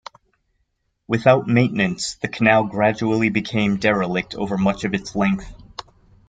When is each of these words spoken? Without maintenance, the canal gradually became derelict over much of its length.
Without 1.07 1.47
maintenance, 1.47 2.15
the 2.15 2.27
canal 2.27 2.63
gradually 2.63 3.29
became 3.29 3.77
derelict 3.77 4.33
over 4.33 4.57
much 4.57 4.83
of 4.83 4.95
its 4.95 5.15
length. 5.15 5.53